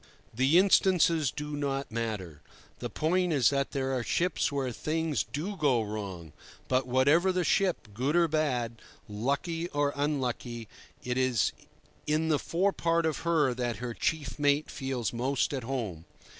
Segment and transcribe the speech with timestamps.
[0.33, 2.41] The instances do not matter.
[2.79, 6.33] The point is that there are ships where things do go wrong;
[6.67, 11.51] but whatever the ship—good or bad, lucky or unlucky—it is
[12.07, 16.05] in the forepart of her that her chief mate feels most at home.